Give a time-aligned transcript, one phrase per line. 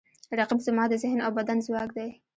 [0.39, 2.09] رقیب زما د ذهن او بدن ځواک دی